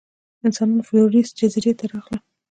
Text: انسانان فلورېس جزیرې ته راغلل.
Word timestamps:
انسانان 0.45 0.81
فلورېس 0.87 1.29
جزیرې 1.39 1.73
ته 1.79 1.85
راغلل. 1.91 2.21